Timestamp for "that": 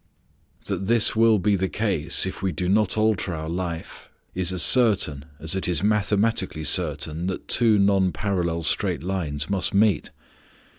0.65-0.87, 7.27-7.47